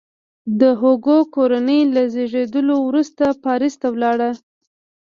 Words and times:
د 0.59 0.61
هوګو 0.79 1.17
کورنۍ 1.35 1.81
له 1.95 2.01
زیږېدلو 2.13 2.75
وروسته 2.87 3.23
پاریس 3.43 3.75
ته 3.81 3.87
ولاړه. 3.95 4.29